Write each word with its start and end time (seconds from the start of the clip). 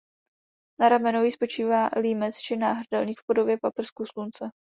Na 0.79 0.89
ramenou 0.89 1.23
jí 1.23 1.31
spočívá 1.31 1.87
límec 1.99 2.37
či 2.37 2.55
náhrdelník 2.57 3.19
v 3.21 3.25
podobě 3.25 3.57
paprsků 3.61 4.05
slunce. 4.05 4.51